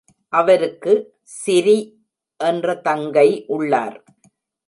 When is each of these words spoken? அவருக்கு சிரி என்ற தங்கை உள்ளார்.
அவருக்கு 0.33 0.93
சிரி 1.39 1.77
என்ற 2.39 2.75
தங்கை 2.75 3.27
உள்ளார். 3.47 3.97